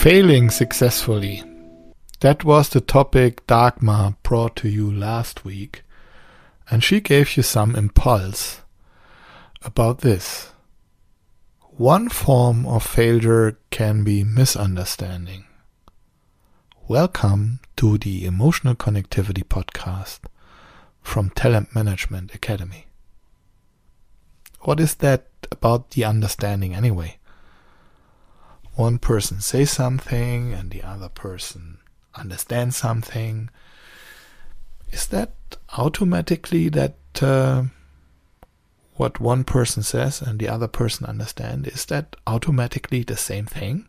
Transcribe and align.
Failing 0.00 0.48
successfully. 0.48 1.42
That 2.20 2.42
was 2.42 2.70
the 2.70 2.80
topic 2.80 3.46
Dagmar 3.46 4.16
brought 4.22 4.56
to 4.56 4.68
you 4.70 4.90
last 4.90 5.44
week, 5.44 5.82
and 6.70 6.82
she 6.82 7.02
gave 7.02 7.36
you 7.36 7.42
some 7.42 7.76
impulse 7.76 8.62
about 9.62 9.98
this. 9.98 10.52
One 11.76 12.08
form 12.08 12.64
of 12.64 12.82
failure 12.82 13.58
can 13.68 14.02
be 14.02 14.24
misunderstanding. 14.24 15.44
Welcome 16.88 17.60
to 17.76 17.98
the 17.98 18.24
Emotional 18.24 18.74
Connectivity 18.74 19.44
Podcast 19.44 20.20
from 21.02 21.28
Talent 21.28 21.74
Management 21.74 22.34
Academy. 22.34 22.86
What 24.60 24.80
is 24.80 24.94
that 24.94 25.26
about 25.52 25.90
the 25.90 26.06
understanding 26.06 26.74
anyway? 26.74 27.19
One 28.80 28.98
person 28.98 29.42
says 29.42 29.70
something 29.70 30.54
and 30.54 30.70
the 30.70 30.82
other 30.82 31.10
person 31.10 31.76
understands 32.14 32.78
something, 32.78 33.50
is 34.90 35.06
that 35.08 35.34
automatically 35.76 36.70
that 36.70 36.96
uh, 37.20 37.64
what 38.94 39.20
one 39.20 39.44
person 39.44 39.82
says 39.82 40.22
and 40.22 40.38
the 40.38 40.48
other 40.48 40.66
person 40.66 41.04
understand 41.04 41.66
is 41.66 41.84
that 41.86 42.16
automatically 42.26 43.02
the 43.02 43.18
same 43.18 43.44
thing? 43.44 43.86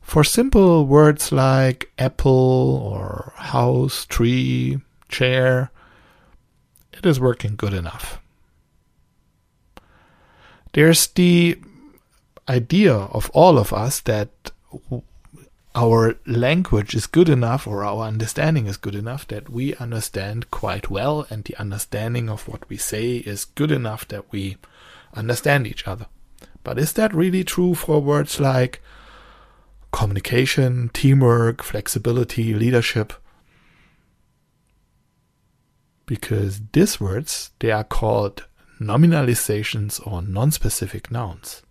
For 0.00 0.24
simple 0.24 0.84
words 0.84 1.30
like 1.30 1.92
apple 1.96 2.82
or 2.82 3.32
house, 3.36 4.04
tree, 4.04 4.80
chair, 5.08 5.70
it 6.92 7.06
is 7.06 7.20
working 7.20 7.54
good 7.54 7.72
enough. 7.72 8.20
There's 10.74 11.06
the 11.06 11.56
idea 12.48 12.94
of 12.94 13.30
all 13.30 13.58
of 13.58 13.72
us 13.72 14.00
that 14.00 14.50
our 15.74 16.16
language 16.26 16.96
is 16.96 17.06
good 17.06 17.28
enough 17.28 17.66
or 17.66 17.84
our 17.84 18.04
understanding 18.04 18.66
is 18.66 18.76
good 18.76 18.96
enough 18.96 19.26
that 19.28 19.48
we 19.48 19.76
understand 19.76 20.50
quite 20.50 20.90
well 20.90 21.26
and 21.30 21.44
the 21.44 21.56
understanding 21.56 22.28
of 22.28 22.48
what 22.48 22.68
we 22.68 22.76
say 22.76 23.16
is 23.18 23.44
good 23.44 23.70
enough 23.70 24.06
that 24.08 24.30
we 24.32 24.56
understand 25.14 25.66
each 25.68 25.86
other. 25.86 26.06
But 26.64 26.78
is 26.78 26.92
that 26.94 27.14
really 27.14 27.44
true 27.44 27.74
for 27.74 28.00
words 28.00 28.40
like 28.40 28.82
communication, 29.92 30.90
teamwork, 30.92 31.62
flexibility, 31.62 32.52
leadership? 32.52 33.12
Because 36.04 36.60
these 36.72 37.00
words, 37.00 37.50
they 37.60 37.70
are 37.70 37.84
called 37.84 38.46
nominalizations 38.84 40.04
or 40.06 40.22
non-specific 40.22 41.10
nouns. 41.10 41.62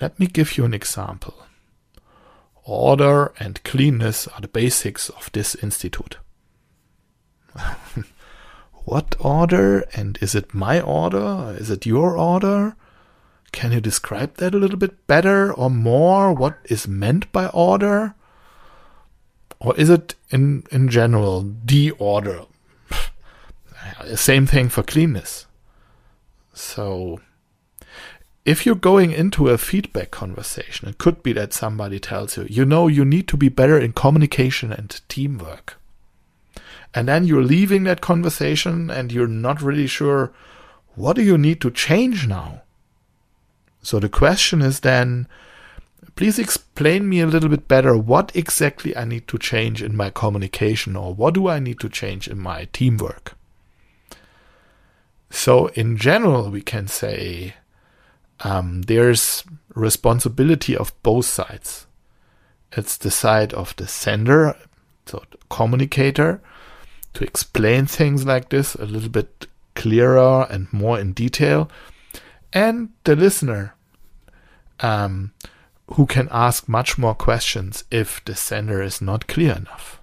Let 0.00 0.18
me 0.18 0.26
give 0.26 0.56
you 0.56 0.64
an 0.64 0.74
example. 0.74 1.34
Order 2.64 3.32
and 3.38 3.62
cleanness 3.64 4.28
are 4.28 4.40
the 4.40 4.48
basics 4.48 5.08
of 5.08 5.30
this 5.32 5.54
institute. 5.56 6.18
what 8.84 9.16
order? 9.18 9.80
And 9.94 10.18
is 10.20 10.34
it 10.34 10.54
my 10.54 10.80
order? 10.80 11.56
Is 11.58 11.70
it 11.70 11.86
your 11.86 12.16
order? 12.16 12.76
Can 13.52 13.72
you 13.72 13.80
describe 13.80 14.36
that 14.36 14.54
a 14.54 14.58
little 14.58 14.76
bit 14.76 15.06
better 15.06 15.52
or 15.52 15.70
more? 15.70 16.32
What 16.32 16.58
is 16.66 16.86
meant 16.86 17.32
by 17.32 17.46
order? 17.46 18.14
Or 19.60 19.74
is 19.76 19.90
it 19.90 20.14
in, 20.30 20.64
in 20.70 20.88
general 20.88 21.52
the 21.64 21.90
order? 21.92 22.42
Same 24.14 24.46
thing 24.46 24.68
for 24.68 24.82
cleanness. 24.82 25.47
So 26.58 27.20
if 28.44 28.66
you're 28.66 28.74
going 28.74 29.12
into 29.12 29.48
a 29.48 29.58
feedback 29.58 30.10
conversation, 30.10 30.88
it 30.88 30.98
could 30.98 31.22
be 31.22 31.32
that 31.34 31.52
somebody 31.52 32.00
tells 32.00 32.36
you, 32.36 32.46
you 32.48 32.64
know, 32.64 32.88
you 32.88 33.04
need 33.04 33.28
to 33.28 33.36
be 33.36 33.48
better 33.48 33.78
in 33.78 33.92
communication 33.92 34.72
and 34.72 35.00
teamwork. 35.08 35.76
And 36.92 37.06
then 37.06 37.24
you're 37.24 37.44
leaving 37.44 37.84
that 37.84 38.00
conversation 38.00 38.90
and 38.90 39.12
you're 39.12 39.28
not 39.28 39.62
really 39.62 39.86
sure 39.86 40.32
what 40.96 41.14
do 41.14 41.22
you 41.22 41.38
need 41.38 41.60
to 41.60 41.70
change 41.70 42.26
now? 42.26 42.62
So 43.82 44.00
the 44.00 44.08
question 44.08 44.60
is 44.60 44.80
then, 44.80 45.28
please 46.16 46.40
explain 46.40 47.08
me 47.08 47.20
a 47.20 47.26
little 47.26 47.48
bit 47.48 47.68
better 47.68 47.96
what 47.96 48.34
exactly 48.34 48.96
I 48.96 49.04
need 49.04 49.28
to 49.28 49.38
change 49.38 49.80
in 49.80 49.96
my 49.96 50.10
communication 50.10 50.96
or 50.96 51.14
what 51.14 51.34
do 51.34 51.48
I 51.48 51.60
need 51.60 51.78
to 51.80 51.88
change 51.88 52.26
in 52.26 52.38
my 52.38 52.66
teamwork? 52.72 53.37
So, 55.30 55.66
in 55.68 55.96
general, 55.96 56.50
we 56.50 56.62
can 56.62 56.88
say 56.88 57.54
um, 58.40 58.82
there's 58.82 59.44
responsibility 59.74 60.76
of 60.76 60.92
both 61.02 61.26
sides. 61.26 61.86
It's 62.72 62.96
the 62.96 63.10
side 63.10 63.52
of 63.54 63.74
the 63.76 63.86
sender, 63.86 64.56
so 65.06 65.22
the 65.30 65.38
communicator, 65.50 66.40
to 67.14 67.24
explain 67.24 67.86
things 67.86 68.24
like 68.24 68.50
this 68.50 68.74
a 68.74 68.84
little 68.84 69.08
bit 69.08 69.46
clearer 69.74 70.46
and 70.50 70.72
more 70.72 70.98
in 70.98 71.12
detail, 71.12 71.70
and 72.52 72.90
the 73.04 73.16
listener, 73.16 73.74
um, 74.80 75.32
who 75.94 76.06
can 76.06 76.28
ask 76.30 76.68
much 76.68 76.98
more 76.98 77.14
questions 77.14 77.84
if 77.90 78.22
the 78.24 78.34
sender 78.34 78.82
is 78.82 79.00
not 79.00 79.26
clear 79.26 79.54
enough. 79.54 79.97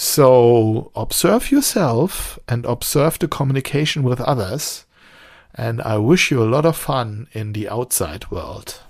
So 0.00 0.92
observe 0.94 1.50
yourself 1.50 2.38
and 2.46 2.64
observe 2.64 3.18
the 3.18 3.26
communication 3.26 4.04
with 4.04 4.20
others. 4.20 4.86
And 5.56 5.82
I 5.82 5.98
wish 5.98 6.30
you 6.30 6.40
a 6.40 6.46
lot 6.46 6.64
of 6.64 6.76
fun 6.76 7.26
in 7.32 7.52
the 7.52 7.68
outside 7.68 8.30
world. 8.30 8.80